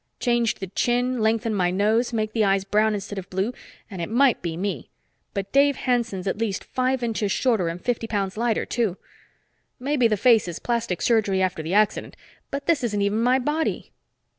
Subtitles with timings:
[0.19, 3.53] Change the chin, lengthen my nose, make the eyes brown instead of blue,
[3.87, 4.89] and it might be me.
[5.35, 8.97] But Dave Hanson's at least five inches shorter and fifty pounds lighter, too.
[9.79, 12.15] Maybe the face is plastic surgery after the accident
[12.49, 13.91] but this isn't even my body."